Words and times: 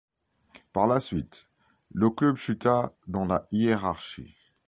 Par 0.73 0.87
la 0.87 0.99
suite, 0.99 1.51
le 1.93 2.09
club 2.09 2.35
chuta 2.35 2.91
dans 3.05 3.23
la 3.25 3.45
hiérarchie. 3.51 4.35